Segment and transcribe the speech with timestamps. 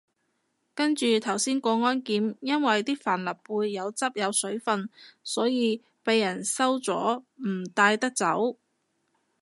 [0.73, 4.89] 跟住頭先過安檢，因為啲帆立貝有汁有水份，
[5.23, 8.57] 所以被人收咗唔帶得走